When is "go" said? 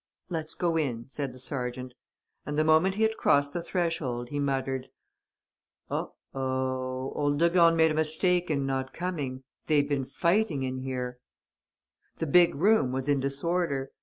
0.55-0.77